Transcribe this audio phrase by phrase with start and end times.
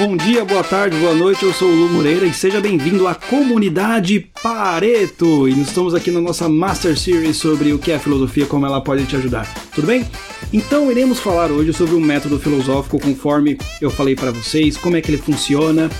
[0.00, 1.42] bom dia, boa tarde, boa noite.
[1.42, 5.46] Eu sou o Lu Moreira e seja bem-vindo à comunidade Pareto.
[5.46, 9.04] E estamos aqui na nossa Master Series sobre o que é filosofia, como ela pode
[9.04, 9.46] te ajudar.
[9.74, 10.08] Tudo bem?
[10.54, 15.02] Então iremos falar hoje sobre o método filosófico, conforme eu falei para vocês, como é
[15.02, 15.90] que ele funciona,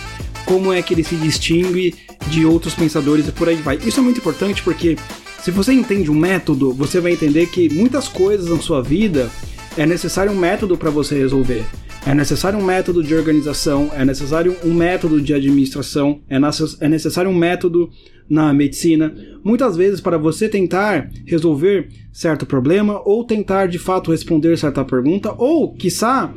[0.46, 1.95] como é que ele se distingue
[2.29, 3.79] de outros pensadores e por aí vai.
[3.85, 4.96] Isso é muito importante porque
[5.43, 9.30] se você entende um método, você vai entender que muitas coisas na sua vida
[9.77, 11.65] é necessário um método para você resolver.
[12.06, 16.37] É necessário um método de organização, é necessário um método de administração, é,
[16.80, 17.91] é necessário um método
[18.28, 19.14] na medicina.
[19.45, 25.34] Muitas vezes, para você tentar resolver certo problema, ou tentar de fato responder certa pergunta,
[25.37, 26.33] ou, quiçá,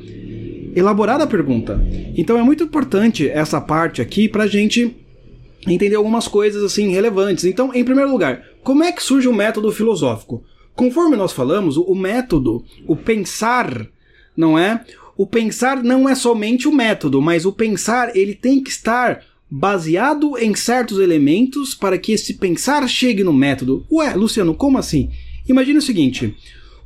[0.76, 1.80] elaborar a pergunta.
[2.18, 4.96] Então é muito importante essa parte aqui para a gente
[5.68, 7.46] entender algumas coisas assim relevantes.
[7.46, 10.44] Então, em primeiro lugar, como é que surge o método filosófico?
[10.76, 13.88] Conforme nós falamos, o método, o pensar,
[14.36, 14.84] não é?
[15.18, 20.38] o pensar não é somente o método, mas o pensar ele tem que estar baseado
[20.38, 23.86] em certos elementos para que esse pensar chegue no método.
[23.92, 25.12] Ué, Luciano, como assim?
[25.48, 26.36] Imagine o seguinte: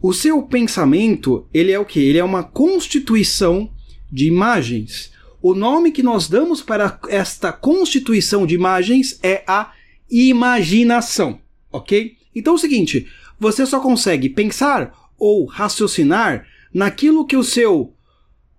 [0.02, 2.00] o seu pensamento, ele é o que?
[2.00, 3.70] Ele é uma constituição
[4.12, 5.12] de imagens.
[5.42, 9.72] O nome que nós damos para esta constituição de imagens é a
[10.10, 11.40] imaginação,
[11.72, 12.18] ok?
[12.36, 13.08] Então é o seguinte:
[13.40, 17.94] você só consegue pensar ou raciocinar naquilo que o seu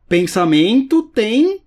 [0.09, 1.61] pensamento tem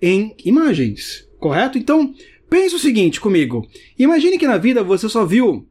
[0.00, 1.78] em imagens, correto?
[1.78, 2.14] Então,
[2.50, 3.66] pense o seguinte comigo.
[3.98, 5.66] Imagine que na vida você só viu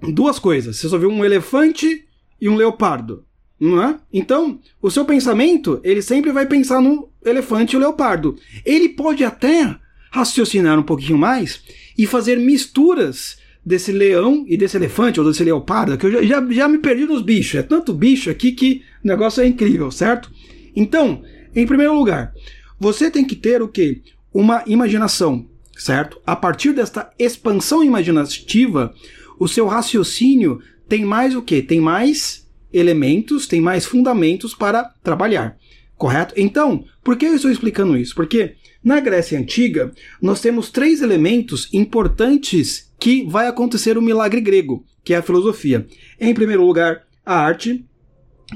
[0.00, 0.76] duas coisas.
[0.76, 2.04] Você só viu um elefante
[2.40, 3.24] e um leopardo,
[3.58, 3.98] não é?
[4.12, 8.36] Então, o seu pensamento, ele sempre vai pensar no elefante e o leopardo.
[8.64, 9.78] Ele pode até
[10.10, 11.62] raciocinar um pouquinho mais
[11.96, 16.52] e fazer misturas desse leão e desse elefante ou desse leopardo, que eu já, já,
[16.52, 17.54] já me perdi nos bichos.
[17.54, 20.30] É tanto bicho aqui que o negócio é incrível, certo?
[20.76, 21.22] Então,
[21.54, 22.34] em primeiro lugar,
[22.78, 24.02] você tem que ter o que?
[24.32, 26.20] Uma imaginação, certo?
[26.26, 28.92] A partir desta expansão imaginativa,
[29.38, 31.62] o seu raciocínio tem mais o que?
[31.62, 35.56] Tem mais elementos, tem mais fundamentos para trabalhar,
[35.96, 36.34] correto?
[36.36, 38.14] Então, por que eu estou explicando isso?
[38.14, 44.82] Porque na Grécia Antiga, nós temos três elementos importantes que vai acontecer o milagre grego,
[45.04, 45.86] que é a filosofia.
[46.18, 47.84] Em primeiro lugar, a arte.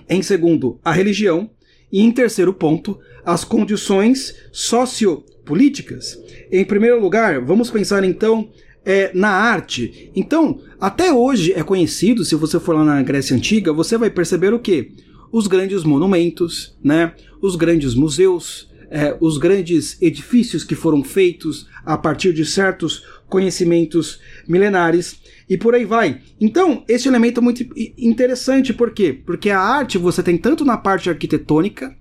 [0.09, 1.51] Em segundo, a religião.
[1.93, 6.19] E em terceiro ponto, as condições sociopolíticas.
[6.51, 8.49] Em primeiro lugar, vamos pensar então
[8.87, 10.11] é, na arte.
[10.17, 14.55] Então, até hoje é conhecido, se você for lá na Grécia Antiga, você vai perceber
[14.55, 14.93] o que?
[15.31, 17.13] Os grandes monumentos, né?
[17.43, 24.21] os grandes museus, é, os grandes edifícios que foram feitos a partir de certos conhecimentos
[24.47, 26.21] milenares e por aí vai.
[26.41, 27.65] Então, esse elemento é muito
[27.97, 29.13] interessante, por quê?
[29.25, 31.95] Porque a arte você tem tanto na parte arquitetônica,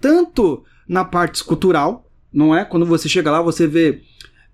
[0.00, 2.64] tanto na parte escultural, não é?
[2.64, 4.00] Quando você chega lá, você vê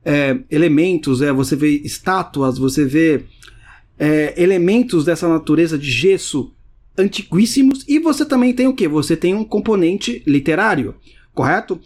[0.05, 3.25] é, elementos, é, você vê estátuas, você vê
[3.99, 6.53] é, elementos dessa natureza de gesso
[6.97, 8.89] antiguíssimos, e você também tem o que?
[8.89, 10.97] Você tem um componente literário,
[11.33, 11.81] correto?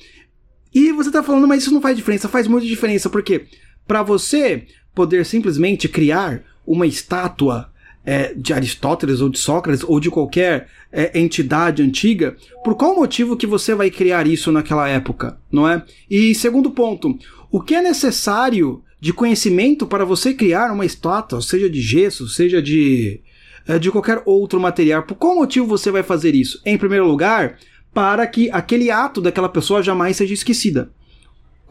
[0.75, 3.47] E você está falando, mas isso não faz diferença, faz muita diferença, porque
[3.87, 7.71] para você poder simplesmente criar uma estátua
[8.05, 13.37] é, de Aristóteles ou de Sócrates ou de qualquer é, entidade antiga, por qual motivo
[13.37, 15.83] que você vai criar isso naquela época, não é?
[16.11, 17.17] E segundo ponto,
[17.51, 22.61] o que é necessário de conhecimento para você criar uma estátua, seja de gesso, seja
[22.61, 23.21] de
[23.67, 25.05] é, de qualquer outro material?
[25.05, 26.61] Por qual motivo você vai fazer isso?
[26.67, 27.59] Em primeiro lugar,
[27.95, 30.91] para que aquele ato daquela pessoa jamais seja esquecida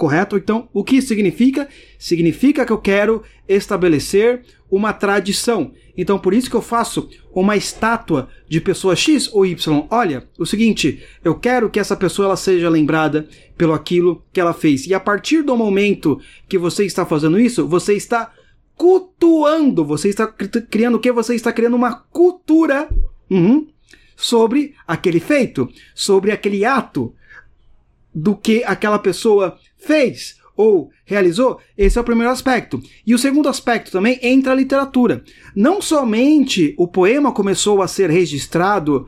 [0.01, 0.35] correto?
[0.35, 1.69] Então, o que significa?
[1.99, 5.73] Significa que eu quero estabelecer uma tradição.
[5.95, 9.85] Então, por isso que eu faço uma estátua de pessoa X ou Y.
[9.91, 14.55] Olha, o seguinte, eu quero que essa pessoa ela seja lembrada pelo aquilo que ela
[14.55, 14.87] fez.
[14.87, 16.19] E a partir do momento
[16.49, 18.33] que você está fazendo isso, você está
[18.75, 21.11] cultuando, você está criando o que?
[21.11, 22.89] Você está criando uma cultura
[23.29, 23.67] uhum,
[24.15, 27.13] sobre aquele feito, sobre aquele ato,
[28.13, 32.81] do que aquela pessoa fez ou realizou, esse é o primeiro aspecto.
[33.05, 35.23] E o segundo aspecto também entra a literatura.
[35.55, 39.07] Não somente o poema começou a ser registrado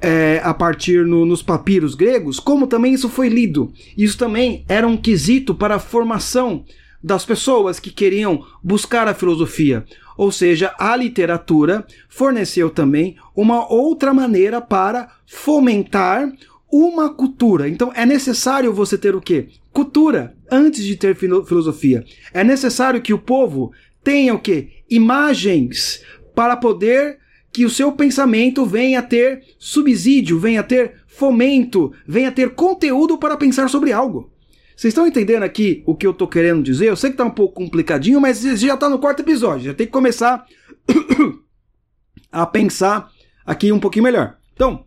[0.00, 3.72] é, a partir no, nos papiros gregos, como também isso foi lido.
[3.96, 6.64] Isso também era um quesito para a formação
[7.02, 9.84] das pessoas que queriam buscar a filosofia.
[10.16, 16.32] Ou seja, a literatura forneceu também uma outra maneira para fomentar
[16.70, 17.68] uma cultura.
[17.68, 19.48] Então é necessário você ter o quê?
[19.74, 22.04] Cultura antes de ter filosofia.
[22.32, 23.72] É necessário que o povo
[24.04, 24.84] tenha o quê?
[24.88, 26.00] Imagens
[26.32, 27.18] para poder
[27.52, 32.54] que o seu pensamento venha a ter subsídio, venha a ter fomento, venha a ter
[32.54, 34.32] conteúdo para pensar sobre algo.
[34.76, 36.88] Vocês estão entendendo aqui o que eu tô querendo dizer?
[36.88, 39.66] Eu sei que tá um pouco complicadinho, mas já tá no quarto episódio.
[39.66, 40.46] Já tem que começar
[42.30, 43.10] a pensar
[43.44, 44.36] aqui um pouquinho melhor.
[44.52, 44.84] Então,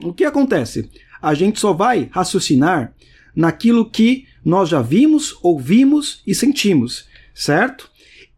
[0.00, 0.88] o que acontece?
[1.20, 2.94] A gente só vai raciocinar
[3.36, 7.04] naquilo que nós já vimos, ouvimos e sentimos,
[7.34, 7.90] certo?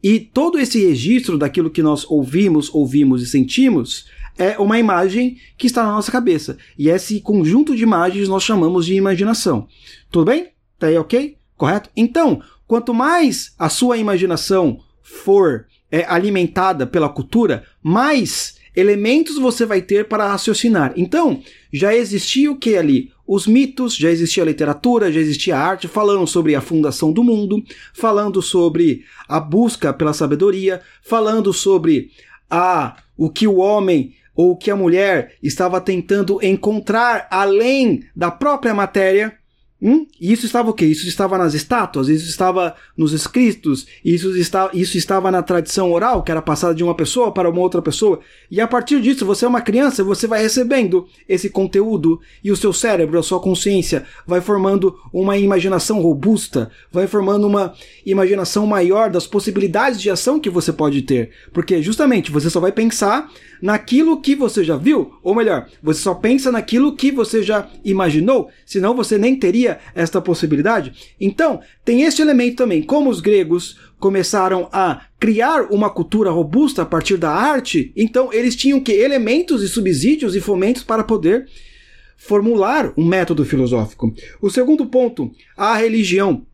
[0.02, 4.06] E todo esse registro daquilo que nós ouvimos, ouvimos e sentimos
[4.36, 6.56] é uma imagem que está na nossa cabeça.
[6.78, 9.66] E esse conjunto de imagens nós chamamos de imaginação.
[10.10, 10.48] Tudo bem?
[10.78, 11.36] Tá aí ok?
[11.56, 11.90] Correto?
[11.96, 19.82] Então, quanto mais a sua imaginação for é, alimentada pela cultura, mais elementos você vai
[19.82, 20.92] ter para raciocinar.
[20.96, 21.42] Então,
[21.72, 23.10] já existia o que ali?
[23.28, 28.40] Os mitos, já existia literatura, já existia arte, falando sobre a fundação do mundo, falando
[28.40, 32.10] sobre a busca pela sabedoria, falando sobre
[32.48, 38.30] a o que o homem ou o que a mulher estava tentando encontrar além da
[38.30, 39.36] própria matéria.
[39.80, 40.06] Hum?
[40.20, 40.86] E isso estava o quê?
[40.86, 46.24] Isso estava nas estátuas, isso estava nos escritos, isso, está, isso estava na tradição oral,
[46.24, 48.18] que era passada de uma pessoa para uma outra pessoa.
[48.50, 52.56] E a partir disso, você é uma criança, você vai recebendo esse conteúdo e o
[52.56, 57.72] seu cérebro, a sua consciência, vai formando uma imaginação robusta, vai formando uma
[58.04, 61.30] imaginação maior das possibilidades de ação que você pode ter.
[61.52, 63.30] Porque justamente você só vai pensar
[63.62, 68.48] naquilo que você já viu, ou melhor, você só pensa naquilo que você já imaginou,
[68.64, 71.14] senão você nem teria esta possibilidade.
[71.20, 72.82] Então, tem este elemento também.
[72.82, 78.54] Como os gregos começaram a criar uma cultura robusta a partir da arte, então eles
[78.54, 81.46] tinham que elementos e subsídios e fomentos para poder
[82.16, 84.14] formular um método filosófico.
[84.40, 86.44] O segundo ponto, a religião.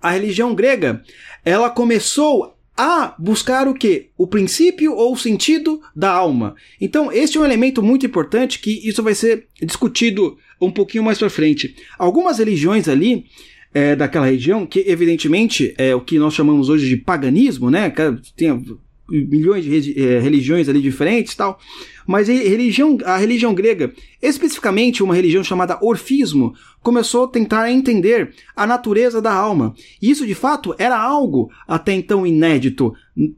[0.00, 1.02] A religião grega,
[1.44, 4.08] ela começou a buscar o que?
[4.16, 6.54] O princípio ou o sentido da alma.
[6.80, 11.18] Então, este é um elemento muito importante que isso vai ser discutido um pouquinho mais
[11.18, 11.76] para frente.
[11.98, 13.26] Algumas religiões ali
[13.74, 17.92] é, daquela região, que evidentemente é o que nós chamamos hoje de paganismo, né?
[18.34, 18.64] Tem
[19.10, 21.58] milhões de é, religiões ali diferentes tal.
[22.06, 28.34] Mas a religião, a religião grega, especificamente uma religião chamada Orfismo, começou a tentar entender
[28.56, 29.74] a natureza da alma.
[30.00, 32.92] E isso, de fato, era algo até então inédito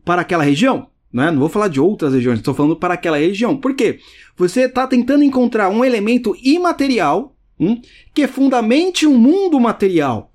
[0.04, 0.88] para aquela região.
[1.12, 1.30] Né?
[1.30, 3.56] Não vou falar de outras regiões, estou falando para aquela região.
[3.56, 3.98] Por quê?
[4.36, 7.80] Você está tentando encontrar um elemento imaterial hum,
[8.14, 10.31] que fundamente um mundo material.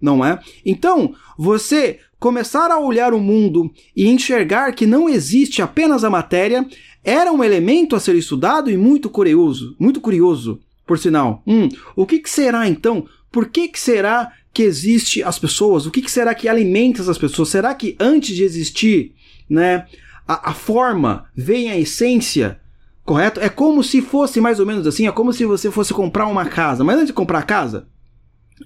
[0.00, 0.38] Não é?
[0.64, 6.66] Então, você começar a olhar o mundo e enxergar que não existe apenas a matéria
[7.04, 11.42] era um elemento a ser estudado e muito curioso, muito curioso, por sinal.
[11.46, 13.06] Hum, o que, que será então?
[13.30, 15.84] Por que, que será que existe as pessoas?
[15.84, 17.50] O que, que será que alimenta as pessoas?
[17.50, 19.12] Será que antes de existir,
[19.50, 19.86] né,
[20.26, 22.58] a, a forma vem a essência?
[23.04, 23.38] Correto?
[23.38, 26.46] É como se fosse mais ou menos assim, é como se você fosse comprar uma
[26.46, 26.82] casa.
[26.82, 27.86] Mas antes de comprar a casa,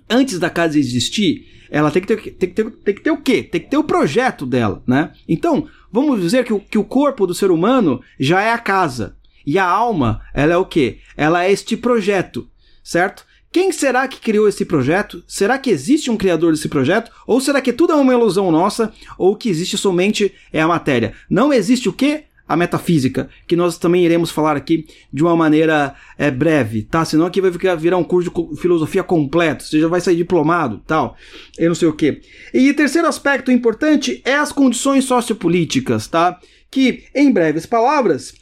[0.09, 3.21] antes da casa existir, ela tem que ter, tem que ter, tem que ter o
[3.21, 3.43] quê?
[3.43, 5.13] Tem que ter o projeto dela, né?
[5.29, 9.17] Então, vamos dizer que o, que o corpo do ser humano já é a casa.
[9.47, 10.99] E a alma, ela é o quê?
[11.17, 12.49] Ela é este projeto,
[12.83, 13.25] certo?
[13.51, 15.25] Quem será que criou esse projeto?
[15.27, 17.11] Será que existe um criador desse projeto?
[17.27, 18.93] Ou será que tudo é uma ilusão nossa?
[19.17, 21.15] Ou que existe somente é a matéria?
[21.31, 22.25] Não existe o quê?
[22.49, 27.05] A metafísica, que nós também iremos falar aqui de uma maneira é, breve, tá?
[27.05, 31.15] Senão aqui vai virar um curso de filosofia completo, você já vai sair diplomado, tal,
[31.59, 32.23] eu não sei o que.
[32.55, 36.41] E terceiro aspecto importante é as condições sociopolíticas, tá?
[36.71, 38.35] Que, em breves palavras,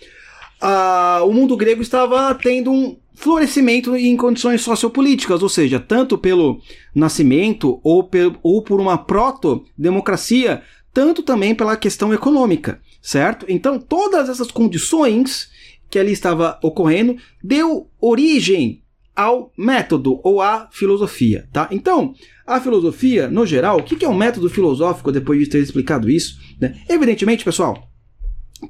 [0.61, 6.61] a, o mundo grego estava tendo um florescimento em condições sociopolíticas, ou seja, tanto pelo
[6.95, 13.47] nascimento ou, pe ou por uma proto-democracia, tanto também pela questão econômica certo?
[13.49, 15.49] Então, todas essas condições
[15.89, 18.83] que ali estava ocorrendo deu origem
[19.15, 21.69] ao método ou à filosofia, tá?
[21.71, 22.13] Então,
[22.45, 26.37] a filosofia, no geral, o que é um método filosófico depois de ter explicado isso?
[26.61, 26.83] Né?
[26.89, 27.89] Evidentemente, pessoal,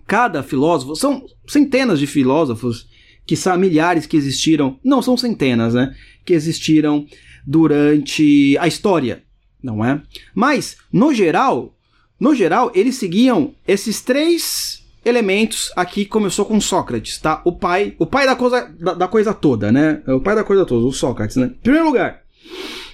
[0.06, 2.86] cada filósofo, são centenas de filósofos,
[3.26, 5.96] que são milhares que existiram, não são centenas, né?
[6.26, 7.06] Que existiram
[7.46, 9.24] durante a história,
[9.62, 10.02] não é?
[10.34, 11.75] Mas, no geral,
[12.18, 17.40] no geral, eles seguiam esses três elementos aqui começou com Sócrates, tá?
[17.44, 20.02] O pai, o pai da coisa, da, da, coisa toda, né?
[20.08, 21.46] O pai da coisa toda, o Sócrates, né?
[21.46, 22.22] Em primeiro lugar,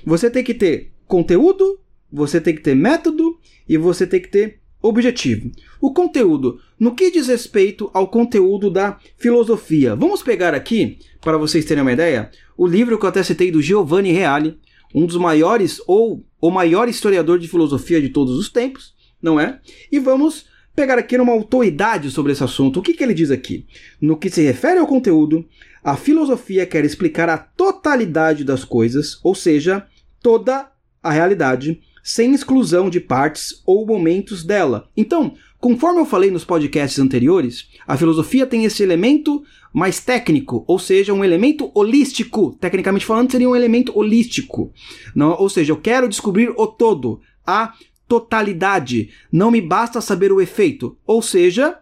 [0.04, 1.80] você tem que ter conteúdo,
[2.12, 5.50] você tem que ter método e você tem que ter objetivo.
[5.80, 9.96] O conteúdo, no que diz respeito ao conteúdo da filosofia.
[9.96, 13.62] Vamos pegar aqui, para vocês terem uma ideia, o livro que eu até citei do
[13.62, 14.58] Giovanni Reale,
[14.94, 19.60] um dos maiores ou o maior historiador de filosofia de todos os tempos não é?
[19.90, 22.80] E vamos pegar aqui uma autoridade sobre esse assunto.
[22.80, 23.66] O que, que ele diz aqui?
[24.00, 25.46] No que se refere ao conteúdo,
[25.84, 29.86] a filosofia quer explicar a totalidade das coisas, ou seja,
[30.22, 30.70] toda
[31.02, 34.88] a realidade, sem exclusão de partes ou momentos dela.
[34.96, 40.78] Então, conforme eu falei nos podcasts anteriores, a filosofia tem esse elemento mais técnico, ou
[40.78, 42.56] seja, um elemento holístico.
[42.60, 44.72] Tecnicamente falando, seria um elemento holístico.
[45.14, 47.74] Não, ou seja, eu quero descobrir o todo, a
[48.12, 49.08] totalidade.
[49.32, 50.98] Não me basta saber o efeito.
[51.06, 51.78] Ou seja,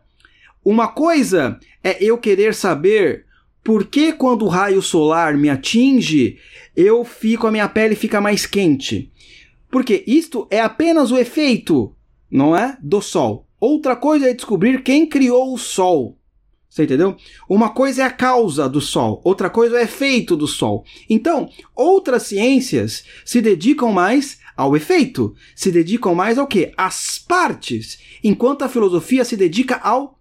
[0.65, 3.27] uma coisa é eu querer saber
[3.65, 6.39] por que quando o raio solar me atinge,
[6.77, 9.11] eu fico a minha pele fica mais quente.
[9.69, 11.97] Porque isto é apenas o efeito,
[12.31, 13.49] não é, do sol.
[13.59, 16.17] Outra coisa é descobrir quem criou o sol.
[16.69, 17.17] Você entendeu?
[17.49, 20.85] Uma coisa é a causa do Sol, outra coisa é o efeito do Sol.
[21.09, 26.73] Então, outras ciências se dedicam mais ao efeito, se dedicam mais ao que?
[26.77, 30.19] Às partes, enquanto a filosofia se dedica ao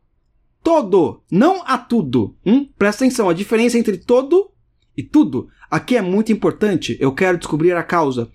[0.63, 2.36] todo, não a tudo.
[2.45, 2.67] Hum?
[2.77, 4.51] Presta atenção, a diferença entre todo
[4.95, 5.50] e tudo.
[5.69, 6.98] Aqui é muito importante.
[7.00, 8.31] Eu quero descobrir a causa,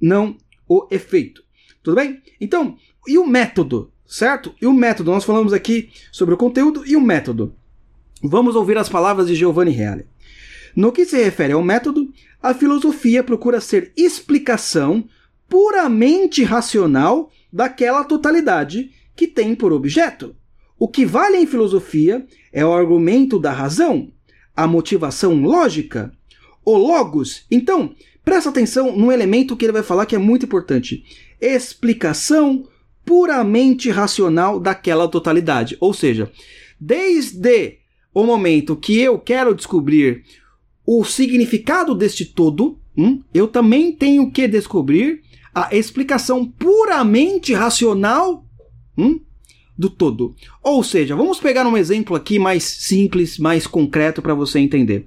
[0.00, 0.36] não
[0.68, 1.42] o efeito.
[1.82, 2.22] Tudo bem?
[2.40, 2.76] Então,
[3.06, 3.92] e o método?
[4.06, 4.54] Certo?
[4.60, 5.10] E o método?
[5.10, 7.54] Nós falamos aqui sobre o conteúdo e o método.
[8.22, 10.06] Vamos ouvir as palavras de Giovanni Reale.
[10.74, 12.12] No que se refere ao método,
[12.42, 15.08] a filosofia procura ser explicação
[15.48, 20.36] puramente racional daquela totalidade que tem por objeto.
[20.78, 24.12] O que vale em filosofia é o argumento da razão,
[24.54, 26.12] a motivação lógica,
[26.64, 27.44] o logos.
[27.50, 31.02] Então, presta atenção no elemento que ele vai falar que é muito importante:
[31.40, 32.68] explicação
[33.04, 35.76] puramente racional daquela totalidade.
[35.80, 36.30] Ou seja,
[36.78, 37.78] desde
[38.14, 40.22] o momento que eu quero descobrir
[40.86, 45.22] o significado deste todo, hum, eu também tenho que descobrir
[45.54, 48.44] a explicação puramente racional
[48.96, 49.20] hum,
[49.76, 50.34] do todo.
[50.62, 55.06] Ou seja, vamos pegar um exemplo aqui mais simples, mais concreto para você entender.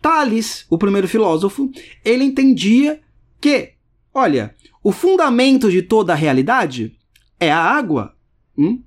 [0.00, 1.70] Tales, o primeiro filósofo,
[2.04, 3.00] ele entendia
[3.40, 3.72] que,
[4.12, 6.94] olha, o fundamento de toda a realidade
[7.40, 8.14] é a água.
[8.56, 8.82] Hum?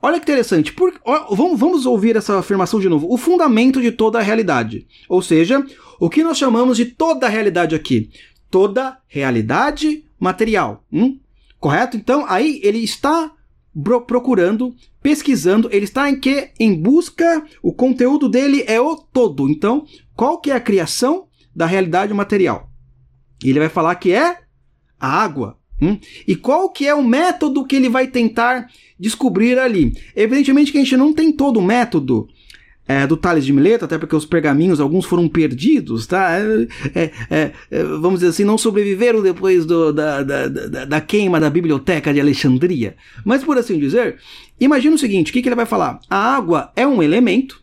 [0.00, 0.72] Olha que interessante.
[0.72, 3.06] Por, ó, vamos, vamos ouvir essa afirmação de novo.
[3.10, 4.86] O fundamento de toda a realidade.
[5.08, 5.64] Ou seja,
[5.98, 8.10] o que nós chamamos de toda a realidade aqui?
[8.50, 10.84] Toda realidade material.
[10.92, 11.18] Hum?
[11.58, 11.96] Correto?
[11.96, 13.32] Então, aí ele está
[14.06, 16.50] procurando, pesquisando, ele está em que?
[16.60, 19.48] Em busca, o conteúdo dele é o todo.
[19.48, 22.70] Então, qual que é a criação da realidade material?
[23.42, 24.38] Ele vai falar que é
[24.98, 25.58] a água.
[25.82, 25.98] Hum?
[26.26, 28.68] E qual que é o método que ele vai tentar
[28.98, 29.92] descobrir ali?
[30.14, 32.28] Evidentemente que a gente não tem todo o método
[32.86, 36.38] é, do Tales de Mileto, até porque os pergaminhos, alguns foram perdidos, tá?
[36.94, 41.40] É, é, é vamos dizer assim, não sobreviveram depois do, da, da, da, da, queima
[41.40, 42.96] da biblioteca de Alexandria.
[43.24, 44.18] Mas por assim dizer,
[44.60, 45.98] imagina o seguinte, o que, que ele vai falar?
[46.10, 47.62] A água é um elemento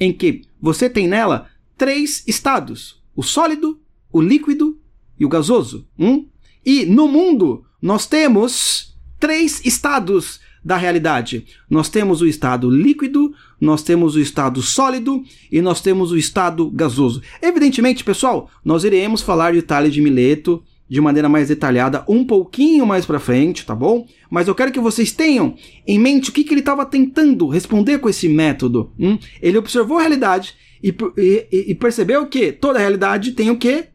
[0.00, 4.78] em que você tem nela três estados, o sólido, o líquido
[5.18, 5.86] e o gasoso.
[5.98, 6.26] Hum?
[6.64, 11.44] E no mundo, nós temos três estados da realidade.
[11.68, 16.70] Nós temos o estado líquido, nós temos o estado sólido e nós temos o estado
[16.70, 17.22] gasoso.
[17.40, 22.84] Evidentemente, pessoal, nós iremos falar de Tales de Mileto de maneira mais detalhada um pouquinho
[22.84, 24.06] mais para frente, tá bom?
[24.30, 25.54] Mas eu quero que vocês tenham
[25.86, 28.92] em mente o que, que ele estava tentando responder com esse método.
[28.98, 29.18] Hum?
[29.40, 33.86] Ele observou a realidade e, e, e percebeu que toda realidade tem o quê?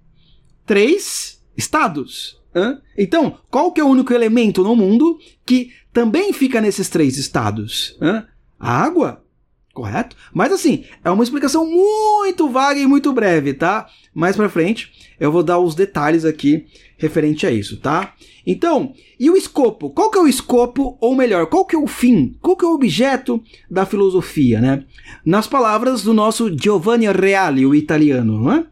[0.66, 2.38] Três estados.
[2.98, 7.98] Então, qual que é o único elemento no mundo que também fica nesses três estados?
[8.00, 8.24] Hã?
[8.60, 9.24] A água?
[9.74, 10.16] Correto?
[10.32, 13.88] Mas assim, é uma explicação muito vaga e muito breve, tá?
[14.14, 16.68] Mais pra frente eu vou dar os detalhes aqui
[17.00, 18.14] referente a isso, tá?
[18.46, 19.90] Então, e o escopo?
[19.90, 22.38] Qual que é o escopo, ou melhor, qual que é o fim?
[22.44, 24.84] Qual que é o objeto da filosofia, né?
[25.26, 28.66] Nas palavras do nosso Giovanni Reale, o italiano, não é?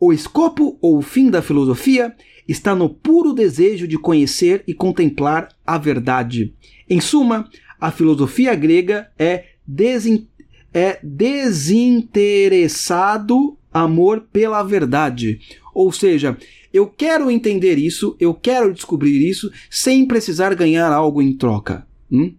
[0.00, 2.16] O escopo ou o fim da filosofia
[2.48, 6.54] está no puro desejo de conhecer e contemplar a verdade.
[6.88, 7.46] Em suma,
[7.78, 10.26] a filosofia grega é, desin
[10.72, 15.40] é desinteressado amor pela verdade.
[15.74, 16.38] Ou seja,
[16.72, 21.86] eu quero entender isso, eu quero descobrir isso sem precisar ganhar algo em troca.
[22.10, 22.34] Hum?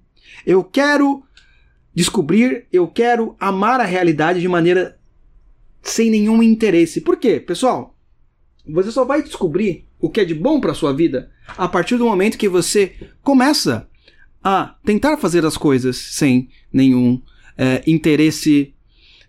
[0.45, 1.23] Eu quero
[1.93, 4.97] descobrir, eu quero amar a realidade de maneira
[5.81, 7.01] sem nenhum interesse.
[7.01, 7.95] Por quê, pessoal?
[8.67, 12.05] Você só vai descobrir o que é de bom para sua vida a partir do
[12.05, 13.87] momento que você começa
[14.43, 17.21] a tentar fazer as coisas sem nenhum
[17.57, 18.73] é, interesse,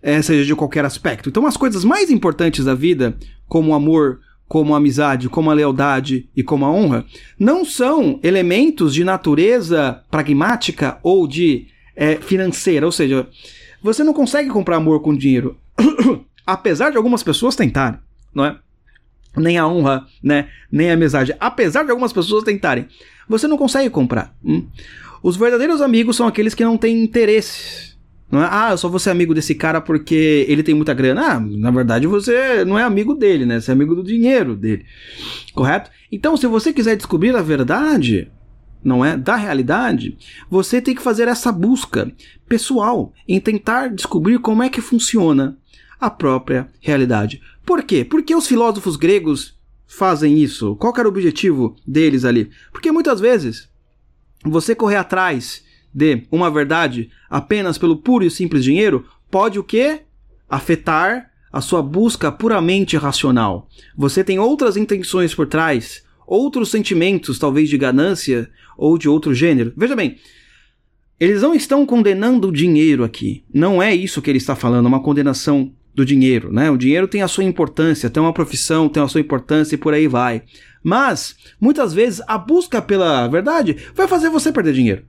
[0.01, 1.29] é, seja de qualquer aspecto.
[1.29, 3.15] Então, as coisas mais importantes da vida,
[3.47, 7.05] como o amor, como a amizade, como a lealdade e como a honra,
[7.37, 12.85] não são elementos de natureza pragmática ou de é, financeira.
[12.85, 13.27] Ou seja,
[13.81, 15.57] você não consegue comprar amor com dinheiro,
[16.45, 17.99] apesar de algumas pessoas tentarem,
[18.33, 18.57] não é?
[19.35, 20.47] nem a honra, né?
[20.71, 21.35] Nem a amizade.
[21.39, 22.87] Apesar de algumas pessoas tentarem,
[23.27, 24.35] você não consegue comprar.
[24.43, 24.67] Hum?
[25.21, 27.93] Os verdadeiros amigos são aqueles que não têm interesse.
[28.29, 31.35] Não é, ah, eu só vou ser amigo desse cara porque ele tem muita grana.
[31.35, 33.59] Ah, na verdade você não é amigo dele, né?
[33.59, 34.85] Você é amigo do dinheiro dele.
[35.53, 35.89] Correto?
[36.11, 38.31] Então, se você quiser descobrir a verdade,
[38.83, 39.15] não é?
[39.15, 40.17] Da realidade,
[40.49, 42.11] você tem que fazer essa busca
[42.47, 45.57] pessoal em tentar descobrir como é que funciona
[45.99, 47.41] a própria realidade.
[47.65, 48.03] Por quê?
[48.03, 49.57] Porque os filósofos gregos
[49.87, 50.75] fazem isso?
[50.75, 52.49] Qual era o objetivo deles ali?
[52.71, 53.69] Porque muitas vezes
[54.43, 60.01] você correr atrás de uma verdade apenas pelo puro e simples dinheiro pode o quê?
[60.49, 63.69] Afetar a sua busca puramente racional.
[63.95, 69.71] Você tem outras intenções por trás, outros sentimentos, talvez de ganância ou de outro gênero.
[69.77, 70.17] Veja bem,
[71.19, 73.43] eles não estão condenando o dinheiro aqui.
[73.53, 76.71] Não é isso que ele está falando, uma condenação do dinheiro, né?
[76.71, 79.93] O dinheiro tem a sua importância, tem uma profissão, tem a sua importância e por
[79.93, 80.43] aí vai.
[80.83, 85.05] Mas, muitas vezes, a busca pela verdade vai fazer você perder dinheiro.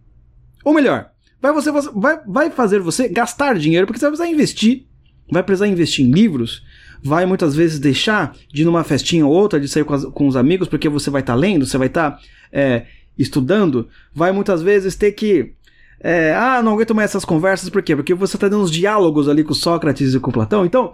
[0.64, 1.10] Ou melhor,
[1.40, 4.86] vai, você, vai, vai fazer você gastar dinheiro, porque você vai precisar investir.
[5.30, 6.62] Vai precisar investir em livros,
[7.02, 10.28] vai muitas vezes deixar de ir numa festinha ou outra, de sair com, as, com
[10.28, 12.20] os amigos, porque você vai estar tá lendo, você vai estar tá,
[12.52, 12.84] é,
[13.18, 15.54] estudando, vai muitas vezes ter que
[16.00, 17.96] é, ah, não aguento mais essas conversas, por quê?
[17.96, 20.66] Porque você está dando uns diálogos ali com Sócrates e com Platão.
[20.66, 20.92] Então,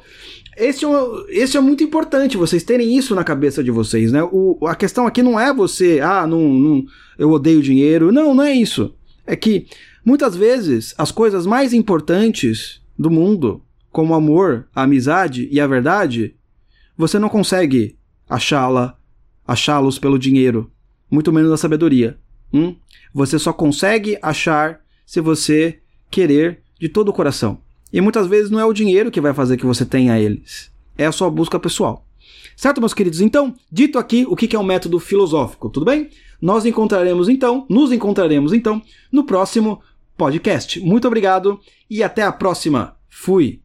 [0.57, 0.89] esse é,
[1.29, 4.23] esse é muito importante, vocês terem isso na cabeça de vocês, né?
[4.23, 6.85] O, a questão aqui não é você, ah, não, não,
[7.19, 8.13] eu odeio dinheiro.
[8.13, 8.95] Não, não é isso.
[9.27, 9.67] É que
[10.05, 15.67] muitas vezes as coisas mais importantes do mundo, como o amor, a amizade e a
[15.67, 16.37] verdade,
[16.97, 17.97] você não consegue
[18.29, 18.97] achá-la,
[19.47, 20.71] achá-los pelo dinheiro,
[21.11, 22.19] muito menos a sabedoria.
[22.53, 22.77] Hum?
[23.13, 27.59] Você só consegue achar se você querer de todo o coração.
[27.93, 31.05] E muitas vezes não é o dinheiro que vai fazer que você tenha eles, é
[31.05, 32.07] a sua busca pessoal.
[32.57, 33.21] Certo, meus queridos?
[33.21, 36.11] Então, dito aqui o que é um método filosófico, tudo bem?
[36.41, 39.83] Nós encontraremos então, nos encontraremos então no próximo
[40.17, 40.79] podcast.
[40.79, 41.59] Muito obrigado
[41.91, 42.95] e até a próxima.
[43.09, 43.61] Fui!